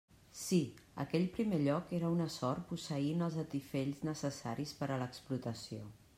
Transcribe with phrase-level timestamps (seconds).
[0.43, 0.57] Sí;
[1.03, 5.89] aquell primer lloc era una sort posseint els atifells necessaris per a l'explotació.